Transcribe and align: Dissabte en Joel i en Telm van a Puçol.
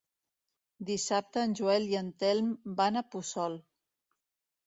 Dissabte 0.89 1.43
en 1.47 1.51
Joel 1.59 1.85
i 1.91 1.93
en 2.01 2.09
Telm 2.23 2.49
van 2.81 2.97
a 2.97 3.03
Puçol. 3.17 3.59